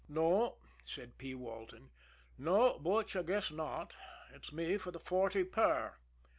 "No," 0.09 0.55
said 0.83 1.19
P. 1.19 1.35
Walton. 1.35 1.91
"No, 2.35 2.79
Butch, 2.79 3.15
I 3.15 3.21
guess 3.21 3.51
not 3.51 3.95
it's 4.33 4.51
me 4.51 4.79
for 4.79 4.89
the 4.89 4.99
forty 4.99 5.43
per." 5.43 5.93